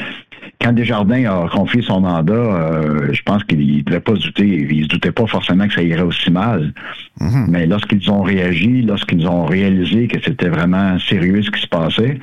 [0.61, 4.47] quand Desjardins a confié son mandat, euh, je pense qu'il ne devait pas se douter,
[4.47, 6.73] il se doutait pas forcément que ça irait aussi mal.
[7.21, 7.47] Mm-hmm.
[7.49, 12.19] Mais lorsqu'ils ont réagi, lorsqu'ils ont réalisé que c'était vraiment sérieux ce qui se passait,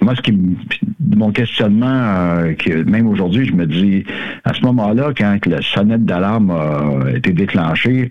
[0.00, 0.32] moi, ce qui
[1.14, 4.04] mon questionnement, euh, que même aujourd'hui, je me dis,
[4.44, 8.10] à ce moment-là, quand la sonnette d'alarme a été déclenchée,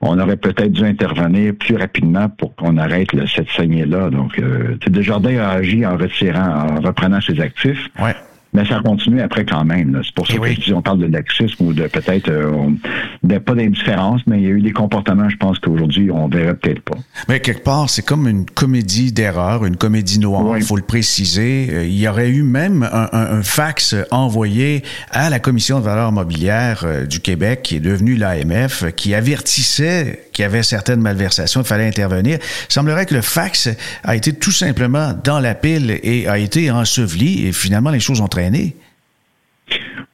[0.00, 4.10] on aurait peut-être dû intervenir plus rapidement pour qu'on arrête cette saignée-là.
[4.10, 7.88] Donc, euh, Desjardins a agi en retirant, en reprenant ses actifs.
[8.00, 8.14] Ouais
[8.52, 10.00] mais ça continue après quand même.
[10.04, 14.20] C'est pour ça eh que on parle de laxisme ou de peut-être euh, pas d'indifférence,
[14.26, 16.96] mais il y a eu des comportements, je pense qu'aujourd'hui, on verrait peut-être pas.
[17.28, 21.68] Mais quelque part, c'est comme une comédie d'erreur, une comédie noire, il faut le préciser.
[21.70, 26.82] Euh, il y aurait eu même un, fax envoyé à la Commission de valeurs mobilières
[26.84, 31.66] euh, du Québec, qui est devenue l'AMF, qui avertissait qu'il y avait certaines malversations, il
[31.66, 32.38] fallait intervenir.
[32.68, 33.68] Il semblerait que le fax
[34.04, 38.20] a été tout simplement dans la pile et a été enseveli, et finalement, les choses
[38.20, 38.28] ont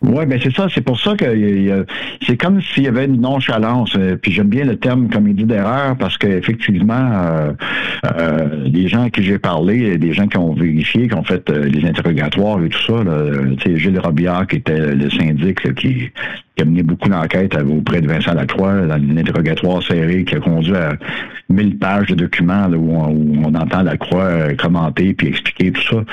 [0.01, 0.69] oui, ben c'est ça.
[0.73, 1.85] C'est pour ça que
[2.25, 3.95] c'est comme s'il y avait une nonchalance.
[3.97, 7.53] Euh, puis j'aime bien le terme comédie d'erreur parce qu'effectivement, euh,
[8.05, 11.49] euh, les gens à qui j'ai parlé, des gens qui ont vérifié, qui ont fait
[11.51, 13.33] les interrogatoires et tout ça, là,
[13.75, 16.11] Gilles Robillard, qui était le syndic qui,
[16.59, 20.95] qui a mené beaucoup d'enquêtes auprès de Vincent Lacroix, dans serré qui a conduit à
[21.49, 26.05] mille pages de documents où, on, entend Lacroix euh, commenter puis expliquer tout ça.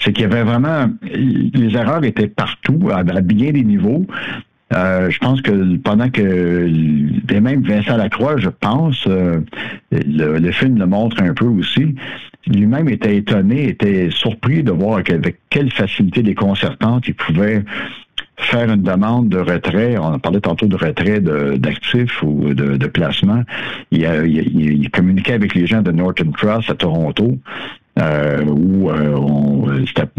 [0.00, 0.90] C'est qu'il y avait vraiment...
[1.02, 4.04] Les erreurs étaient partout, à, bien des niveaux.
[4.74, 6.68] Euh, je pense que pendant que
[7.30, 9.40] et même Vincent Lacroix, je pense, euh,
[9.90, 11.94] le, film le montre un peu aussi,
[12.46, 17.62] lui-même était étonné, était surpris de voir avec quelle facilité déconcertante il pouvait
[18.38, 23.42] faire une demande de retrait, on parlait tantôt de retrait d'actifs ou de, de placement,
[23.90, 27.38] il, il, communiquait avec les gens de Norton Cross à Toronto
[27.98, 29.66] euh, où euh, on,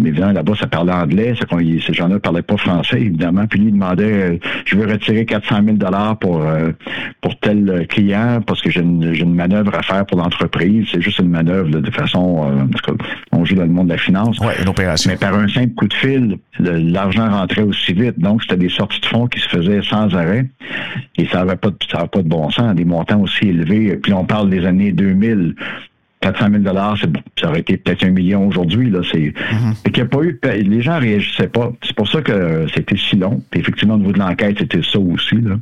[0.06, 4.04] évidemment là-bas ça parlait anglais, ces gens-là parlaient pas français évidemment, puis lui il demandait
[4.04, 6.72] euh, je veux retirer 400 000 dollars pour euh,
[7.22, 11.18] pour tel client parce que j'ai une, une manœuvre à faire pour l'entreprise, c'est juste
[11.18, 12.70] une manœuvre de façon
[13.32, 15.10] on joue dans le monde de la finance, ouais, une opération.
[15.10, 19.02] mais par un simple coup de fil l'argent rentrait aussi vite, donc c'était des sorties
[19.02, 20.46] de fonds qui se faisaient sans arrêt.
[21.18, 24.14] Et ça avait pas ça avait pas de bon sens, des montants aussi élevés, puis
[24.14, 25.56] on parle des années 2000
[26.24, 27.20] 400 000 c'est bon.
[27.40, 28.90] Ça aurait été peut-être un million aujourd'hui.
[28.90, 29.92] Là, c'est, mm-hmm.
[29.92, 31.74] qu'il a pas eu, les gens réagissaient pas.
[31.84, 33.42] C'est pour ça que c'était si long.
[33.52, 35.36] Puis effectivement, au niveau de l'enquête, c'était ça aussi.
[35.36, 35.56] Là.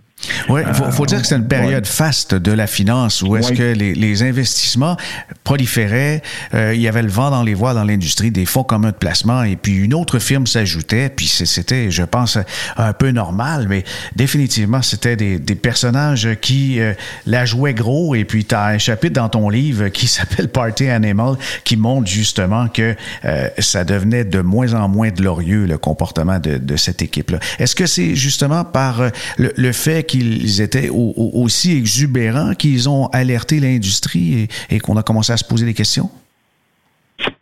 [0.49, 3.73] Oui, il faut, dire que c'est une période faste de la finance où est-ce que
[3.73, 4.97] les, investissements
[5.43, 6.21] proliféraient,
[6.53, 8.95] euh, il y avait le vent dans les voies dans l'industrie, des fonds communs de
[8.95, 12.37] placement, et puis une autre firme s'ajoutait, puis c'était, je pense,
[12.77, 13.83] un peu normal, mais
[14.15, 16.93] définitivement, c'était des, personnages qui euh,
[17.25, 20.89] la jouaient gros, et puis tu as un chapitre dans ton livre qui s'appelle Party
[20.89, 26.39] Animal, qui montre justement que euh, ça devenait de moins en moins glorieux, le comportement
[26.39, 27.39] de, de cette équipe-là.
[27.59, 29.01] Est-ce que c'est justement par
[29.37, 35.31] le, le fait qu'ils étaient aussi exubérants qu'ils ont alerté l'industrie et, qu'on a commencé
[35.31, 36.09] à se poser des questions?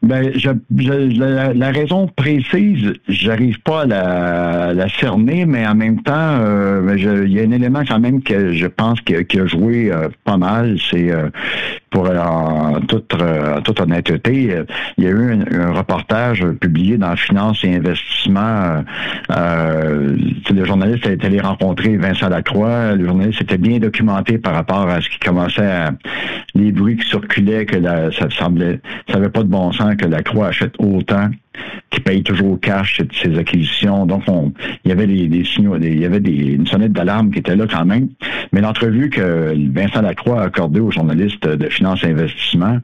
[0.10, 0.50] Ben, je,
[1.54, 7.32] la, raison précise, j'arrive pas à la, cerner, mais en même temps, euh, ben, il
[7.32, 10.78] y a un élément quand même que je pense qui, a joué euh, pas mal.
[10.90, 11.30] C'est euh,
[11.92, 13.16] pour en toute,
[13.64, 14.64] toute honnêteté,
[14.98, 18.84] il y a eu un, reportage publié dans Finance et Investissement.
[19.30, 22.96] le journaliste été allé rencontrer Vincent Lacroix.
[22.96, 25.92] Le journaliste était bien documenté par rapport à ce qui commençait à
[26.54, 27.78] les bruits qui circulaient que
[28.12, 31.30] ça semblait, ça n'avait pas de bon sens que la Croix achète autant,
[31.90, 34.06] qui paye toujours cash ses acquisitions.
[34.06, 34.24] Donc,
[34.84, 37.86] il y avait des, signaux, il y avait une sonnette d'alarme qui était là quand
[37.86, 38.10] même.
[38.52, 42.80] Mais l'entrevue que Vincent Lacroix a accordée aux journalistes de finance et investissement,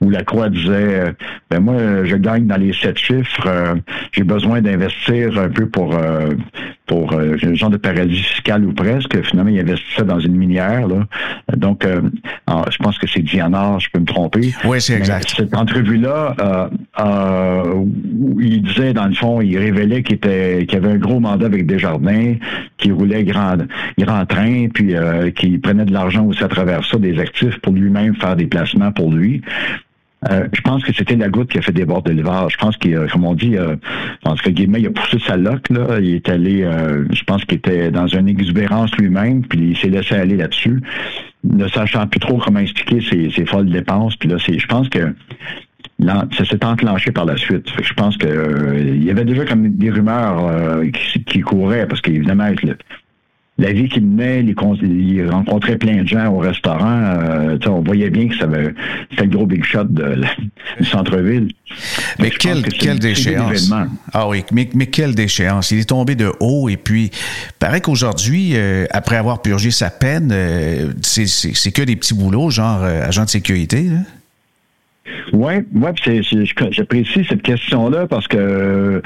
[0.00, 1.14] où la Croix disait
[1.50, 3.74] ben moi je gagne dans les sept chiffres, euh,
[4.12, 6.30] j'ai besoin d'investir un peu pour euh,
[6.86, 9.20] pour euh, un genre de paradis fiscal ou presque.
[9.22, 10.86] Finalement, il investissait dans une minière.
[10.86, 11.04] Là.
[11.56, 14.54] Donc, je pense que c'est Diana, je peux me tromper.
[14.64, 15.34] Oui, c'est exact.
[15.36, 21.20] cette entrevue-là, il disait, dans le fond, il révélait qu'il était qu'il avait un gros
[21.20, 22.34] mandat avec Desjardins,
[22.78, 23.56] qu'il roulait grand,
[23.98, 24.94] grand train, puis
[25.34, 28.92] qu'il prenait de l'argent aussi à travers ça, des actifs pour lui-même faire des placements
[28.92, 29.42] pour lui.
[30.30, 32.48] Euh, je pense que c'était la goutte qui a fait déborder le vase.
[32.50, 33.76] Je pense qu'il, comme on dit, euh,
[34.42, 35.98] que Guillemets, il a poussé sa loque, là.
[36.00, 39.88] Il est allé, euh, je pense qu'il était dans une exubérance lui-même, puis il s'est
[39.88, 40.80] laissé aller là-dessus,
[41.44, 44.16] ne sachant plus trop comment expliquer ses, folles dépenses.
[44.16, 45.14] Puis là, c'est, je pense que
[45.98, 47.66] ça s'est enclenché par la suite.
[47.82, 52.50] je pense que il y avait déjà comme des rumeurs qui, qui, couraient, parce qu'évidemment,
[53.58, 57.00] la vie qu'il menait, il rencontrait plein de gens au restaurant.
[57.00, 60.20] Euh, on voyait bien que c'était le gros big shot de,
[60.78, 61.48] du centre-ville.
[62.18, 63.72] Mais quelle, quelle déchéance.
[64.12, 65.70] Ah oui, mais, mais, quelle déchéance.
[65.70, 67.10] Il est tombé de haut et puis,
[67.58, 72.82] paraît qu'aujourd'hui, euh, après avoir purgé sa peine, euh, c'est que des petits boulots, genre
[72.82, 73.86] agent de sécurité.
[75.32, 75.92] Oui, ouais,
[76.70, 79.02] j'apprécie cette question-là parce que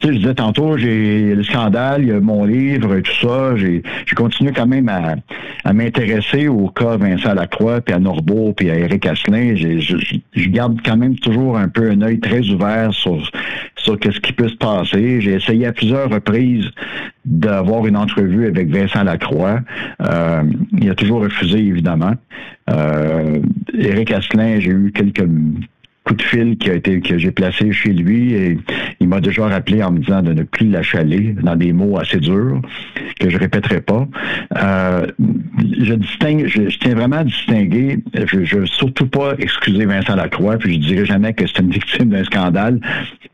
[0.00, 3.14] tu sais, je disais tantôt, j'ai le scandale, il y a mon livre, et tout
[3.20, 3.56] ça.
[3.56, 3.82] J'ai
[4.14, 5.16] continué quand même à,
[5.64, 9.56] à m'intéresser au cas Vincent Lacroix, puis à Norbeau, puis à Eric Asselin.
[9.56, 13.28] Je, je, garde quand même toujours un peu un œil très ouvert sur,
[13.96, 15.20] sur ce qui peut se passer?
[15.20, 16.66] J'ai essayé à plusieurs reprises
[17.24, 19.60] d'avoir une entrevue avec Vincent Lacroix.
[20.02, 20.42] Euh,
[20.78, 22.14] il a toujours refusé, évidemment.
[22.70, 23.40] Euh,
[23.78, 25.26] Éric Asselin, j'ai eu quelques
[26.08, 28.58] coup de fil qui a été que j'ai placé chez lui et
[28.98, 32.18] il m'a déjà rappelé en me disant de ne plus l'achaler dans des mots assez
[32.18, 32.62] durs
[33.20, 34.06] que je répéterai pas.
[34.56, 35.06] Euh,
[35.80, 37.98] je distingue, je, tiens vraiment à distinguer.
[38.14, 41.70] Je, je veux surtout pas excuser Vincent Lacroix, puis je dirais jamais que c'est une
[41.70, 42.80] victime d'un scandale.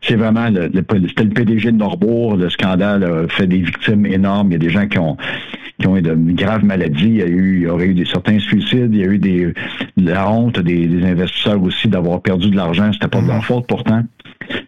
[0.00, 0.70] C'est vraiment le,
[1.08, 2.36] c'était le PDG de Norbourg.
[2.36, 4.48] Le scandale a fait des victimes énormes.
[4.50, 5.16] Il y a des gens qui ont
[5.78, 7.06] qui ont eu de graves maladies.
[7.06, 8.90] Il y, a eu, il aurait eu des, certains suicides.
[8.92, 9.52] Il y a eu des,
[9.96, 12.63] la honte des, des investisseurs aussi d'avoir perdu de l'argent.
[12.92, 13.42] C'était pas de leur mhm.
[13.42, 14.02] faute pourtant.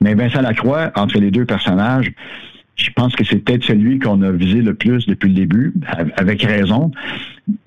[0.00, 2.12] Mais Vincent Lacroix, entre les deux personnages,
[2.76, 5.72] je pense que c'est peut-être celui qu'on a visé le plus depuis le début,
[6.16, 6.90] avec raison.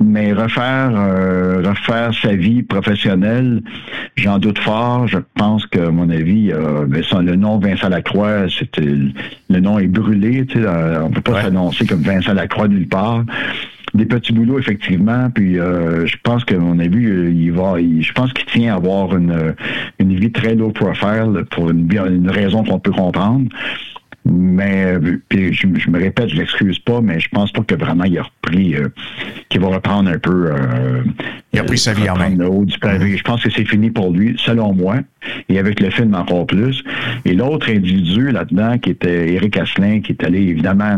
[0.04, 3.64] Mais refaire, euh, refaire sa vie professionnelle,
[4.18, 5.08] j'en doute fort.
[5.08, 9.88] Je pense que, à mon avis, euh, le nom Vincent Lacroix, c'était le nom est
[9.88, 10.46] brûlé.
[10.46, 13.24] Tu sais, euh, on peut pas s'annoncer comme Vincent Lacroix nulle part
[13.94, 18.46] des petits boulots effectivement puis je pense que mon avis il va je pense qu'il
[18.46, 19.56] tient à avoir une
[20.00, 23.50] une vie très low profile pour une, une raison qu'on peut comprendre
[24.26, 24.96] mais
[25.28, 28.24] puis je, me répète, je l'excuse pas, mais je pense pas que vraiment il a
[28.24, 28.90] repris, euh,
[29.50, 30.52] qu'il va reprendre un peu.
[30.52, 31.04] Euh,
[31.54, 32.38] il a pris sa vie en main.
[32.46, 33.18] haut du pavé.
[33.18, 34.98] Je pense que c'est fini pour lui, selon moi,
[35.48, 36.84] et avec le film encore plus.
[37.26, 40.98] Et l'autre individu là-dedans, qui était Eric Asselin, qui est allé évidemment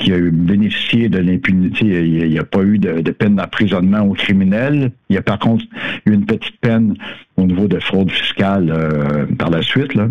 [0.00, 1.84] qui a bénéficié de l'impunité.
[1.84, 4.90] Il n'y a, pas eu de, peine d'emprisonnement aux criminels.
[5.08, 5.64] Il y a par contre
[6.06, 6.96] eu une petite peine
[7.36, 9.94] au niveau de fraude fiscale euh, par la suite.
[9.94, 10.08] Là.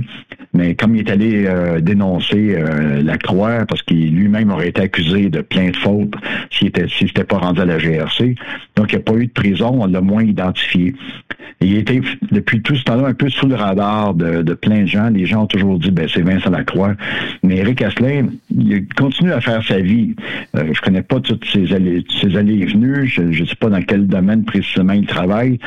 [0.53, 4.81] Mais comme il est allé euh, dénoncer euh, la Croix, parce qu'il lui-même aurait été
[4.81, 6.15] accusé de plein de fautes
[6.49, 8.35] s'il était s'il s'était pas rendu à la GRC.
[8.75, 10.95] Donc, il n'y a pas eu de prison, on l'a moins identifié.
[11.61, 12.01] il était
[12.31, 15.09] depuis tout ce temps-là un peu sous le radar de, plein de gens.
[15.09, 16.95] Les gens ont toujours dit ben c'est Vincent Lacroix.
[17.43, 20.15] Mais Eric Asselin, il continue à faire sa vie.
[20.55, 23.07] Euh, je connais pas toutes ses allées, ses allées et venues.
[23.07, 25.59] Je ne sais pas dans quel domaine précisément il travaille.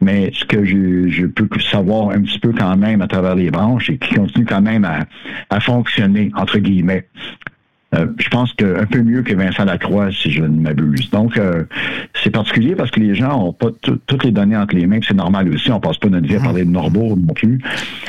[0.00, 3.86] Mais ce que je, peux savoir un petit peu quand même à travers les branches,
[3.88, 4.86] c'est qu'il continue quand même
[5.50, 7.06] à fonctionner, entre guillemets.
[7.94, 11.08] Euh, je pense qu'un peu mieux que Vincent Lacroix, si je ne m'abuse.
[11.10, 11.64] Donc, euh,
[12.22, 13.68] c'est particulier parce que les gens n'ont pas
[14.06, 15.00] toutes les données entre les mains.
[15.06, 15.70] C'est normal aussi.
[15.72, 17.62] On passe pas notre vie à parler de Norbourg non plus.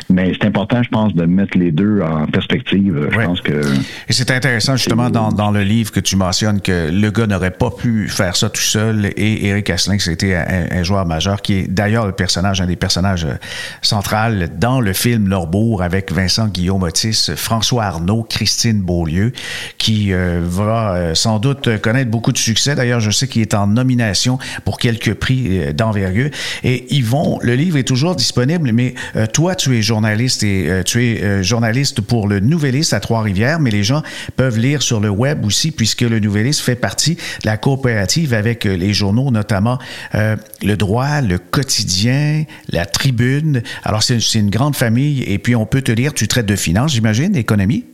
[0.10, 3.08] Mais c'est important, je pense, de mettre les deux en perspective.
[3.10, 3.62] Je pense que.
[4.10, 7.52] Et c'est intéressant, justement, dans, dans, le livre que tu mentionnes que le gars n'aurait
[7.52, 9.12] pas pu faire ça tout seul.
[9.16, 12.76] Et Eric Asselin, c'était un, un, joueur majeur qui est d'ailleurs le personnage, un des
[12.76, 13.36] personnages euh,
[13.82, 19.32] centrales dans le film Norbourg avec Vincent Guillaume Otis, François Arnaud, Christine Beaulieu
[19.78, 22.76] qui euh, va euh, sans doute connaître beaucoup de succès.
[22.76, 26.30] D'ailleurs, je sais qu'il est en nomination pour quelques prix euh, d'envergure.
[26.64, 28.94] Et Yvon, le livre est toujours disponible, mais
[29.34, 33.84] toi, tu es journaliste et tu es journaliste pour le Nouvelliste à Trois-Rivières, mais les
[33.84, 34.04] gens
[34.36, 38.64] peuvent lire sur le web aussi, puisque le Nouvelliste fait partie de la coopérative avec
[38.66, 39.80] les journaux, notamment
[40.14, 43.62] Le Droit, Le Quotidien, La Tribune.
[43.84, 46.94] Alors, c'est une grande famille et puis on peut te lire, tu traites de finance,
[46.94, 47.86] j'imagine, d'économie?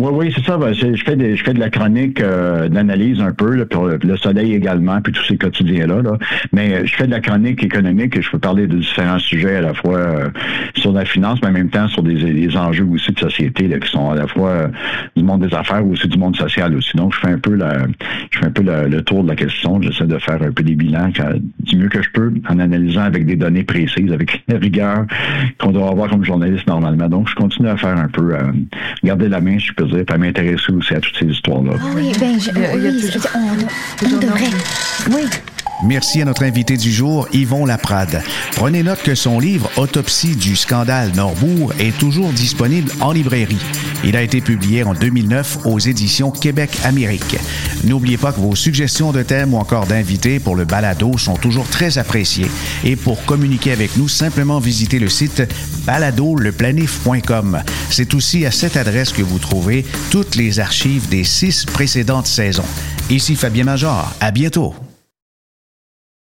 [0.00, 0.56] Oui, oui, c'est ça.
[0.56, 4.54] Ben, je, fais je fais de la chronique euh, d'analyse un peu, pour le, Soleil
[4.54, 6.00] également, puis tous ces quotidiens-là.
[6.00, 6.16] Là.
[6.52, 9.56] Mais euh, je fais de la chronique économique et je peux parler de différents sujets
[9.56, 10.28] à la fois euh,
[10.76, 13.78] sur la finance, mais en même temps sur des, des enjeux aussi de société là,
[13.78, 14.70] qui sont à la fois
[15.16, 16.96] du monde des affaires ou aussi du monde social aussi.
[16.96, 17.86] Donc, je fais un peu la,
[18.30, 19.82] je fais un peu le tour de la question.
[19.82, 21.10] J'essaie de faire un peu des bilans
[21.58, 25.04] du mieux que je peux en analysant avec des données précises, avec la rigueur
[25.58, 27.08] qu'on doit avoir comme journaliste normalement.
[27.08, 28.34] Donc, je continue à faire un peu,
[29.04, 31.72] garder la main, je peux dire, pas m'intéresser aussi à toutes ces histoires-là.
[31.78, 34.44] Ah oui, ben, je, oui, on, on devrait.
[35.10, 35.22] Oui.
[35.82, 38.22] Merci à notre invité du jour, Yvon Laprade.
[38.52, 43.58] Prenez note que son livre Autopsie du scandale Norbourg est toujours disponible en librairie.
[44.04, 47.38] Il a été publié en 2009 aux éditions Québec Amérique.
[47.84, 51.66] N'oubliez pas que vos suggestions de thèmes ou encore d'invités pour le balado sont toujours
[51.66, 52.50] très appréciées.
[52.84, 55.42] Et pour communiquer avec nous, simplement visitez le site
[55.86, 57.62] baladoleplanif.com.
[57.90, 62.64] C'est aussi à cette adresse que vous trouvez toutes les archives des six précédentes saisons.
[63.08, 64.14] Ici Fabien Major.
[64.20, 64.74] À bientôt.